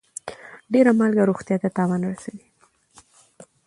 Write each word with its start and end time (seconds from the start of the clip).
ډيره 0.73 0.91
مالګه 0.99 1.23
روغتيا 1.29 1.57
ته 1.63 1.69
تاوان 1.77 2.01
رسوي. 2.11 2.45